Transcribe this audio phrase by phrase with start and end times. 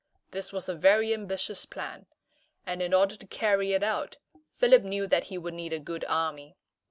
[0.31, 2.07] This was a very ambitious plan;
[2.65, 4.17] and in order to carry it out,
[4.55, 6.57] Philip knew that he would need a good army.